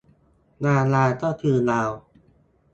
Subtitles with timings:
[0.65, 1.91] ดาราก็คือดาว